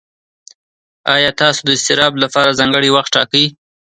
[1.13, 3.45] ایا تاسو د اضطراب لپاره ځانګړی وخت ټاکئ؟